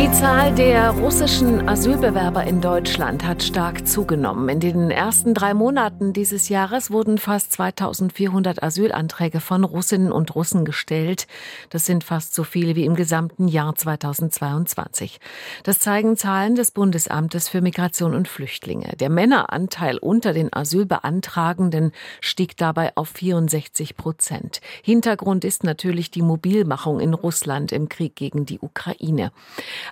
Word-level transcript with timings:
Die 0.00 0.10
Zahl 0.12 0.54
der 0.54 0.92
russischen 0.92 1.68
Asylbewerber 1.68 2.44
in 2.44 2.62
Deutschland 2.62 3.22
hat 3.22 3.42
stark 3.42 3.86
zugenommen. 3.86 4.48
In 4.48 4.58
den 4.58 4.90
ersten 4.90 5.34
drei 5.34 5.52
Monaten 5.52 6.14
dieses 6.14 6.48
Jahres 6.48 6.90
wurden 6.90 7.18
fast 7.18 7.52
2400 7.52 8.62
Asylanträge 8.62 9.40
von 9.40 9.62
Russinnen 9.62 10.10
und 10.10 10.34
Russen 10.34 10.64
gestellt. 10.64 11.26
Das 11.68 11.84
sind 11.84 12.02
fast 12.02 12.34
so 12.34 12.44
viele 12.44 12.76
wie 12.76 12.86
im 12.86 12.96
gesamten 12.96 13.46
Jahr 13.46 13.74
2022. 13.74 15.20
Das 15.64 15.80
zeigen 15.80 16.16
Zahlen 16.16 16.54
des 16.54 16.70
Bundesamtes 16.70 17.50
für 17.50 17.60
Migration 17.60 18.14
und 18.14 18.26
Flüchtlinge. 18.26 18.96
Der 18.98 19.10
Männeranteil 19.10 19.98
unter 19.98 20.32
den 20.32 20.50
Asylbeantragenden 20.50 21.92
stieg 22.22 22.56
dabei 22.56 22.92
auf 22.94 23.10
64 23.10 23.98
Prozent. 23.98 24.62
Hintergrund 24.82 25.44
ist 25.44 25.62
natürlich 25.62 26.10
die 26.10 26.22
Mobilmachung 26.22 27.00
in 27.00 27.12
Russland 27.12 27.70
im 27.70 27.90
Krieg 27.90 28.16
gegen 28.16 28.46
die 28.46 28.60
Ukraine. 28.60 29.30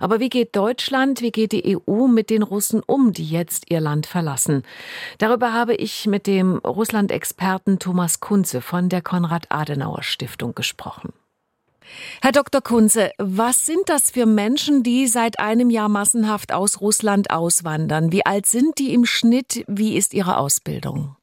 Aber 0.01 0.21
wie 0.21 0.29
geht 0.29 0.55
Deutschland, 0.57 1.21
wie 1.21 1.33
geht 1.33 1.53
die 1.53 1.77
EU 1.77 2.07
mit 2.07 2.31
den 2.31 2.43
Russen 2.43 2.83
um, 2.85 3.13
die 3.13 3.29
jetzt 3.29 3.71
ihr 3.71 3.81
Land 3.81 4.07
verlassen? 4.07 4.63
Darüber 5.19 5.53
habe 5.53 5.75
ich 5.75 6.07
mit 6.07 6.27
dem 6.27 6.59
Russland-Experten 6.59 7.79
Thomas 7.79 8.21
Kunze 8.21 8.61
von 8.61 8.89
der 8.89 9.03
Konrad-Adenauer-Stiftung 9.03 10.55
gesprochen. 10.55 11.13
Herr 12.21 12.33
Dr. 12.33 12.61
Kunze, 12.61 13.13
was 13.19 13.65
sind 13.65 13.89
das 13.89 14.11
für 14.11 14.27
Menschen, 14.27 14.83
die 14.83 15.07
seit 15.07 15.41
einem 15.41 15.71
Jahr 15.71 15.89
massenhaft 15.89 16.53
aus 16.53 16.81
Russland 16.81 17.31
auswandern? 17.31 18.13
Wie 18.13 18.27
alt 18.27 18.47
sind 18.47 18.79
die 18.79 18.93
im 18.93 19.07
Schnitt? 19.07 19.65
Wie 19.67 19.97
ist 19.97 20.13
ihre 20.15 20.37
Ausbildung? 20.37 21.17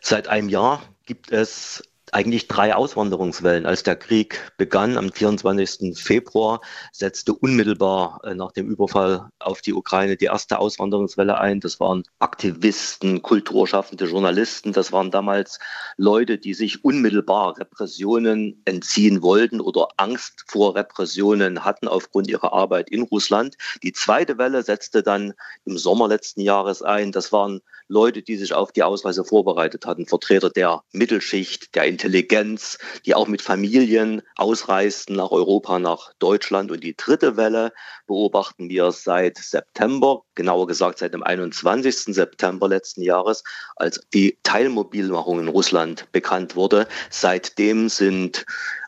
Seit 0.00 0.28
einem 0.28 0.48
Jahr 0.48 0.82
gibt 1.06 1.30
es 1.30 1.82
eigentlich 2.12 2.46
drei 2.46 2.74
Auswanderungswellen. 2.74 3.66
Als 3.66 3.82
der 3.82 3.96
Krieg 3.96 4.52
begann 4.58 4.98
am 4.98 5.10
24. 5.10 5.98
Februar, 5.98 6.60
setzte 6.92 7.32
unmittelbar 7.32 8.20
äh, 8.24 8.34
nach 8.34 8.52
dem 8.52 8.68
Überfall 8.68 9.30
auf 9.38 9.62
die 9.62 9.72
Ukraine 9.72 10.16
die 10.16 10.26
erste 10.26 10.58
Auswanderungswelle 10.58 11.38
ein. 11.38 11.60
Das 11.60 11.80
waren 11.80 12.04
Aktivisten, 12.18 13.22
kulturschaffende 13.22 14.04
Journalisten. 14.04 14.72
Das 14.72 14.92
waren 14.92 15.10
damals 15.10 15.58
Leute, 15.96 16.36
die 16.36 16.52
sich 16.54 16.84
unmittelbar 16.84 17.58
Repressionen 17.58 18.60
entziehen 18.66 19.22
wollten 19.22 19.60
oder 19.60 19.88
Angst 19.96 20.44
vor 20.46 20.76
Repressionen 20.76 21.64
hatten 21.64 21.88
aufgrund 21.88 22.28
ihrer 22.28 22.52
Arbeit 22.52 22.90
in 22.90 23.02
Russland. 23.02 23.56
Die 23.82 23.92
zweite 23.92 24.36
Welle 24.36 24.62
setzte 24.62 25.02
dann 25.02 25.32
im 25.64 25.78
Sommer 25.78 26.08
letzten 26.08 26.42
Jahres 26.42 26.82
ein. 26.82 27.10
Das 27.10 27.32
waren 27.32 27.62
Leute, 27.88 28.22
die 28.22 28.36
sich 28.36 28.54
auf 28.54 28.72
die 28.72 28.82
Ausreise 28.82 29.24
vorbereitet 29.24 29.86
hatten, 29.86 30.06
Vertreter 30.06 30.50
der 30.50 30.82
Mittelschicht, 30.92 31.74
der 31.74 31.84
Intelligenz, 31.84 32.01
die 32.08 33.14
auch 33.14 33.28
mit 33.28 33.42
Familien 33.42 34.22
ausreisten 34.36 35.16
nach 35.16 35.30
Europa, 35.30 35.78
nach 35.78 36.12
Deutschland. 36.18 36.70
Und 36.70 36.82
die 36.82 36.96
dritte 36.96 37.36
Welle 37.36 37.72
beobachten 38.06 38.68
wir 38.68 38.92
seit 38.92 39.38
September, 39.38 40.22
genauer 40.34 40.66
gesagt 40.66 40.98
seit 40.98 41.14
dem 41.14 41.22
21. 41.22 42.14
September 42.14 42.68
letzten 42.68 43.02
Jahres, 43.02 43.44
als 43.76 44.00
die 44.12 44.38
Teilmobilmachung 44.42 45.40
in 45.40 45.48
Russland 45.48 46.10
bekannt 46.12 46.56
wurde. 46.56 46.88
Seitdem 47.10 47.88
sind 47.88 48.44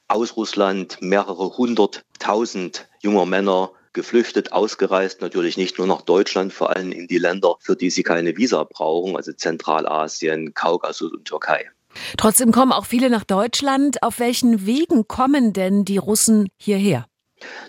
aus 0.09 0.37
Russland 0.37 0.99
mehrere 1.01 1.57
hunderttausend 1.57 2.89
junger 3.01 3.27
Männer 3.27 3.73
geflüchtet, 3.95 4.53
ausgereist, 4.53 5.21
natürlich 5.21 5.57
nicht 5.57 5.79
nur 5.79 5.87
nach 5.87 6.03
Deutschland, 6.03 6.53
vor 6.53 6.75
allem 6.75 6.93
in 6.93 7.07
die 7.07 7.19
Länder, 7.19 7.57
für 7.61 7.77
die 7.77 7.91
sie 7.91 8.03
keine 8.03 8.37
Visa 8.37 8.65
brauchen, 8.65 9.17
also 9.17 9.33
Zentralasien, 9.33 10.53
Kaukasus 10.53 11.13
und 11.13 11.25
Türkei. 11.25 11.71
Trotzdem 12.17 12.53
kommen 12.53 12.73
auch 12.73 12.87
viele 12.87 13.11
nach 13.11 13.25
Deutschland. 13.25 14.03
Auf 14.03 14.19
welchen 14.19 14.67
Wegen 14.67 15.07
kommen 15.09 15.53
denn 15.53 15.85
die 15.85 15.99
Russen 15.99 16.49
hierher? 16.57 17.07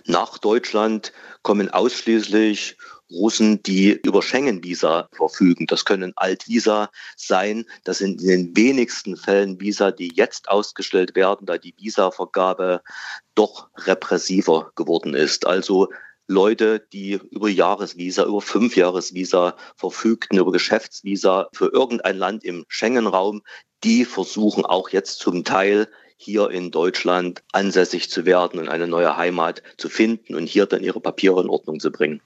Nach 0.06 0.38
Deutschland 0.38 1.12
kommen 1.42 1.70
ausschließlich 1.70 2.78
Russen, 3.12 3.62
die 3.62 3.92
über 3.92 4.22
Schengen-Visa 4.22 5.10
verfügen. 5.12 5.68
Das 5.68 5.86
können 5.86 6.14
Alt-Visa 6.16 6.90
sein. 7.16 7.66
Das 7.84 8.00
sind 8.00 8.22
in 8.22 8.28
den 8.28 8.58
wenigsten 8.58 9.16
Fällen 9.16 9.60
Visa, 9.60 9.92
die 9.92 10.12
jetzt 10.14 10.50
ausgestellt 10.50 11.16
werden, 11.16 11.46
da 11.46 11.58
die 11.58 11.76
Visavergabe 11.78 12.82
doch 13.36 13.70
repressiver 13.78 14.72
geworden 14.76 15.14
ist. 15.14 15.46
Also 15.46 15.90
Leute, 16.28 16.80
die 16.92 17.20
über 17.30 17.50
Jahresvisa, 17.50 18.24
über 18.26 18.42
Fünfjahresvisa 18.42 19.56
verfügten, 19.76 20.40
über 20.40 20.52
Geschäftsvisa 20.52 21.50
für 21.54 21.68
irgendein 21.72 22.18
Land 22.18 22.44
im 22.44 22.66
Schengen-Raum, 22.68 23.44
die 23.86 24.04
versuchen 24.04 24.66
auch 24.66 24.90
jetzt 24.90 25.20
zum 25.20 25.44
Teil 25.44 25.88
hier 26.18 26.50
in 26.50 26.72
Deutschland 26.72 27.44
ansässig 27.52 28.10
zu 28.10 28.26
werden 28.26 28.60
und 28.60 28.68
eine 28.68 28.88
neue 28.88 29.16
Heimat 29.16 29.62
zu 29.78 29.90
finden 29.90 30.36
und 30.36 30.48
hier 30.48 30.66
dann 30.66 30.84
ihre 30.84 31.00
Papiere 31.00 31.42
in 31.42 31.50
Ordnung 31.50 31.80
zu 31.80 31.92
bringen. 31.92 32.22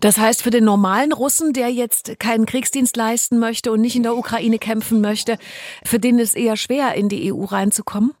Das 0.00 0.18
heißt, 0.18 0.42
für 0.42 0.50
den 0.50 0.64
normalen 0.64 1.12
Russen, 1.12 1.52
der 1.52 1.68
jetzt 1.68 2.18
keinen 2.18 2.44
Kriegsdienst 2.44 2.96
leisten 2.96 3.38
möchte 3.38 3.72
und 3.72 3.80
nicht 3.80 3.96
in 3.96 4.02
der 4.02 4.16
Ukraine 4.16 4.58
kämpfen 4.58 5.00
möchte, 5.00 5.38
für 5.84 5.98
den 5.98 6.18
ist 6.18 6.36
eher 6.36 6.56
schwer, 6.56 6.94
in 6.94 7.08
die 7.08 7.32
EU 7.32 7.44
reinzukommen? 7.44 8.12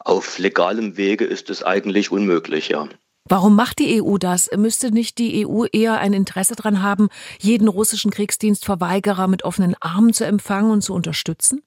Auf 0.00 0.38
legalem 0.38 0.96
Wege 0.96 1.24
ist 1.24 1.50
es 1.50 1.62
eigentlich 1.62 2.10
unmöglich, 2.10 2.68
ja. 2.68 2.88
Warum 3.26 3.54
macht 3.54 3.78
die 3.78 4.02
EU 4.02 4.16
das? 4.16 4.48
Müsste 4.56 4.90
nicht 4.90 5.18
die 5.18 5.46
EU 5.46 5.66
eher 5.70 5.98
ein 5.98 6.14
Interesse 6.14 6.56
daran 6.56 6.82
haben, 6.82 7.10
jeden 7.38 7.68
russischen 7.68 8.10
Kriegsdienstverweigerer 8.10 9.28
mit 9.28 9.44
offenen 9.44 9.76
Armen 9.80 10.14
zu 10.14 10.24
empfangen 10.24 10.70
und 10.70 10.80
zu 10.80 10.94
unterstützen? 10.94 11.62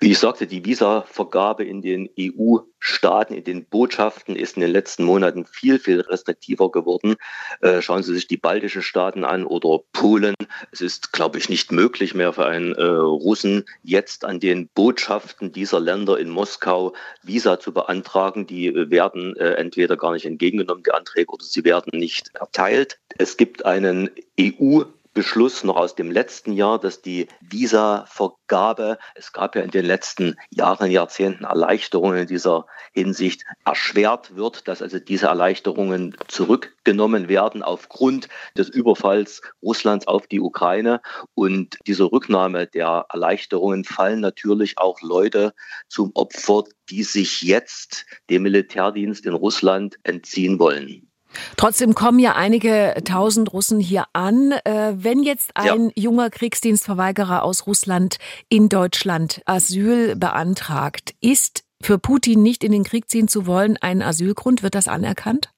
Wie 0.00 0.12
ich 0.12 0.18
sagte, 0.18 0.46
die 0.46 0.64
Visavergabe 0.64 1.64
in 1.64 1.82
den 1.82 2.08
EU-Staaten, 2.18 3.34
in 3.34 3.44
den 3.44 3.64
Botschaften 3.66 4.36
ist 4.36 4.56
in 4.56 4.62
den 4.62 4.70
letzten 4.70 5.04
Monaten 5.04 5.46
viel, 5.46 5.78
viel 5.78 6.00
restriktiver 6.00 6.70
geworden. 6.70 7.16
Äh, 7.60 7.82
schauen 7.82 8.02
Sie 8.02 8.14
sich 8.14 8.26
die 8.26 8.36
baltischen 8.36 8.82
Staaten 8.82 9.24
an 9.24 9.44
oder 9.46 9.80
Polen. 9.92 10.34
Es 10.72 10.80
ist, 10.80 11.12
glaube 11.12 11.38
ich, 11.38 11.48
nicht 11.48 11.72
möglich 11.72 12.14
mehr 12.14 12.32
für 12.32 12.46
einen 12.46 12.74
äh, 12.74 12.84
Russen, 12.84 13.64
jetzt 13.82 14.24
an 14.24 14.40
den 14.40 14.68
Botschaften 14.68 15.52
dieser 15.52 15.80
Länder 15.80 16.18
in 16.18 16.28
Moskau 16.28 16.94
Visa 17.22 17.58
zu 17.58 17.72
beantragen. 17.72 18.46
Die 18.46 18.74
werden 18.74 19.36
äh, 19.36 19.54
entweder 19.54 19.96
gar 19.96 20.12
nicht 20.12 20.26
entgegengenommen, 20.26 20.84
die 20.84 20.92
Anträge, 20.92 21.32
oder 21.32 21.44
sie 21.44 21.64
werden 21.64 21.98
nicht 21.98 22.34
erteilt. 22.34 22.98
Es 23.18 23.36
gibt 23.36 23.64
einen 23.64 24.10
EU- 24.40 24.84
Beschluss 25.14 25.62
noch 25.62 25.76
aus 25.76 25.94
dem 25.94 26.10
letzten 26.10 26.52
Jahr, 26.52 26.80
dass 26.80 27.00
die 27.00 27.28
Visa-Vergabe, 27.40 28.98
es 29.14 29.32
gab 29.32 29.54
ja 29.54 29.62
in 29.62 29.70
den 29.70 29.86
letzten 29.86 30.34
Jahren, 30.50 30.90
Jahrzehnten 30.90 31.44
Erleichterungen 31.44 32.18
in 32.18 32.26
dieser 32.26 32.66
Hinsicht, 32.92 33.44
erschwert 33.64 34.34
wird, 34.34 34.66
dass 34.66 34.82
also 34.82 34.98
diese 34.98 35.26
Erleichterungen 35.26 36.16
zurückgenommen 36.26 37.28
werden 37.28 37.62
aufgrund 37.62 38.28
des 38.58 38.68
Überfalls 38.68 39.40
Russlands 39.62 40.08
auf 40.08 40.26
die 40.26 40.40
Ukraine. 40.40 41.00
Und 41.34 41.78
diese 41.86 42.10
Rücknahme 42.10 42.66
der 42.66 43.06
Erleichterungen 43.08 43.84
fallen 43.84 44.18
natürlich 44.20 44.78
auch 44.78 45.00
Leute 45.00 45.54
zum 45.88 46.10
Opfer, 46.14 46.64
die 46.90 47.04
sich 47.04 47.42
jetzt 47.42 48.04
dem 48.30 48.42
Militärdienst 48.42 49.26
in 49.26 49.34
Russland 49.34 49.96
entziehen 50.02 50.58
wollen. 50.58 51.08
Trotzdem 51.56 51.94
kommen 51.94 52.18
ja 52.18 52.34
einige 52.34 52.94
tausend 53.04 53.52
Russen 53.52 53.80
hier 53.80 54.04
an. 54.12 54.52
Äh, 54.64 54.94
wenn 54.96 55.22
jetzt 55.22 55.50
ein 55.54 55.92
ja. 55.94 56.02
junger 56.02 56.30
Kriegsdienstverweigerer 56.30 57.42
aus 57.42 57.66
Russland 57.66 58.16
in 58.48 58.68
Deutschland 58.68 59.42
Asyl 59.44 60.16
beantragt, 60.16 61.14
ist 61.20 61.64
für 61.80 61.98
Putin 61.98 62.42
nicht 62.42 62.64
in 62.64 62.72
den 62.72 62.84
Krieg 62.84 63.10
ziehen 63.10 63.28
zu 63.28 63.46
wollen 63.46 63.76
ein 63.80 64.02
Asylgrund? 64.02 64.62
Wird 64.62 64.74
das 64.74 64.88
anerkannt? 64.88 65.50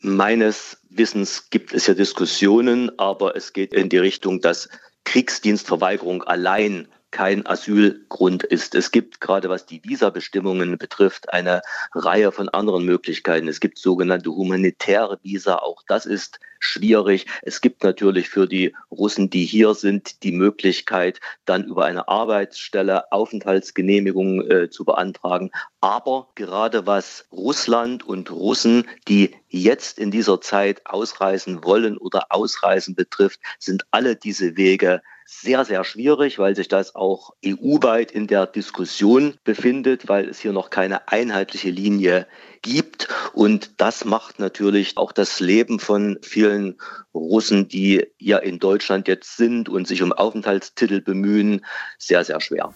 Meines 0.00 0.78
Wissens 0.90 1.48
gibt 1.50 1.72
es 1.72 1.86
ja 1.86 1.94
Diskussionen, 1.94 2.98
aber 2.98 3.36
es 3.36 3.52
geht 3.52 3.72
in 3.72 3.88
die 3.88 3.98
Richtung, 3.98 4.40
dass 4.40 4.68
Kriegsdienstverweigerung 5.04 6.22
allein 6.22 6.88
kein 7.16 7.46
Asylgrund 7.46 8.42
ist. 8.42 8.74
Es 8.74 8.90
gibt 8.90 9.22
gerade 9.22 9.48
was 9.48 9.64
die 9.64 9.80
Visabestimmungen 9.82 10.76
betrifft 10.76 11.32
eine 11.32 11.62
Reihe 11.94 12.30
von 12.30 12.50
anderen 12.50 12.84
Möglichkeiten. 12.84 13.48
Es 13.48 13.58
gibt 13.58 13.78
sogenannte 13.78 14.28
humanitäre 14.32 15.18
Visa, 15.22 15.56
auch 15.56 15.82
das 15.88 16.04
ist 16.04 16.40
schwierig. 16.58 17.24
Es 17.40 17.62
gibt 17.62 17.84
natürlich 17.84 18.28
für 18.28 18.46
die 18.46 18.74
Russen, 18.90 19.30
die 19.30 19.46
hier 19.46 19.72
sind, 19.72 20.22
die 20.24 20.32
Möglichkeit, 20.32 21.20
dann 21.46 21.64
über 21.64 21.86
eine 21.86 22.06
Arbeitsstelle 22.06 23.10
Aufenthaltsgenehmigung 23.12 24.50
äh, 24.50 24.68
zu 24.68 24.84
beantragen. 24.84 25.50
Aber 25.80 26.28
gerade 26.34 26.86
was 26.86 27.24
Russland 27.32 28.06
und 28.06 28.30
Russen, 28.30 28.86
die 29.08 29.34
jetzt 29.48 29.98
in 29.98 30.10
dieser 30.10 30.42
Zeit 30.42 30.84
ausreisen 30.84 31.64
wollen 31.64 31.96
oder 31.96 32.26
ausreisen 32.28 32.94
betrifft, 32.94 33.40
sind 33.58 33.86
alle 33.90 34.16
diese 34.16 34.58
Wege 34.58 35.00
sehr, 35.26 35.64
sehr 35.64 35.82
schwierig, 35.82 36.38
weil 36.38 36.54
sich 36.54 36.68
das 36.68 36.94
auch 36.94 37.34
EU-weit 37.44 38.12
in 38.12 38.28
der 38.28 38.46
Diskussion 38.46 39.34
befindet, 39.42 40.08
weil 40.08 40.28
es 40.28 40.38
hier 40.38 40.52
noch 40.52 40.70
keine 40.70 41.08
einheitliche 41.08 41.70
Linie 41.70 42.28
gibt. 42.62 43.08
Und 43.32 43.80
das 43.80 44.04
macht 44.04 44.38
natürlich 44.38 44.96
auch 44.96 45.10
das 45.10 45.40
Leben 45.40 45.80
von 45.80 46.18
vielen 46.22 46.78
Russen, 47.12 47.66
die 47.66 48.06
ja 48.18 48.38
in 48.38 48.60
Deutschland 48.60 49.08
jetzt 49.08 49.36
sind 49.36 49.68
und 49.68 49.88
sich 49.88 50.00
um 50.02 50.12
Aufenthaltstitel 50.12 51.00
bemühen, 51.00 51.64
sehr, 51.98 52.24
sehr 52.24 52.40
schwer. 52.40 52.72